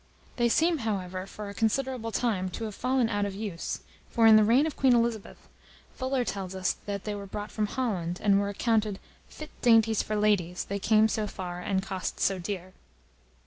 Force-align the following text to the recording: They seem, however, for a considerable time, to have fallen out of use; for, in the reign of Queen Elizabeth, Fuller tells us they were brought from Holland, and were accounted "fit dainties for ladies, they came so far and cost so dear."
They 0.37 0.49
seem, 0.49 0.79
however, 0.79 1.27
for 1.27 1.47
a 1.47 1.53
considerable 1.53 2.11
time, 2.11 2.49
to 2.57 2.63
have 2.63 2.73
fallen 2.73 3.07
out 3.07 3.23
of 3.23 3.35
use; 3.35 3.81
for, 4.09 4.25
in 4.25 4.35
the 4.35 4.43
reign 4.43 4.65
of 4.65 4.75
Queen 4.75 4.93
Elizabeth, 4.95 5.47
Fuller 5.93 6.25
tells 6.25 6.55
us 6.55 6.73
they 6.87 7.13
were 7.13 7.27
brought 7.27 7.51
from 7.51 7.67
Holland, 7.67 8.19
and 8.19 8.39
were 8.39 8.49
accounted 8.49 8.97
"fit 9.29 9.51
dainties 9.61 10.01
for 10.01 10.15
ladies, 10.15 10.63
they 10.65 10.79
came 10.79 11.07
so 11.07 11.27
far 11.27 11.59
and 11.59 11.83
cost 11.83 12.19
so 12.19 12.39
dear." 12.39 12.73